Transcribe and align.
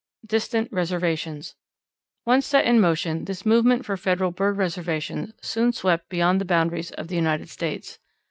Distant 0.25 0.71
Reservations. 0.71 1.53
Once 2.25 2.47
set 2.47 2.65
in 2.65 2.79
motion, 2.81 3.25
this 3.25 3.45
movement 3.45 3.85
for 3.85 3.95
Federal 3.95 4.31
bird 4.31 4.57
reservations 4.57 5.35
soon 5.43 5.73
swept 5.73 6.09
beyond 6.09 6.41
the 6.41 6.43
boundaries 6.43 6.89
of 6.93 7.07
the 7.07 7.15
United 7.15 7.49
States. 7.49 7.99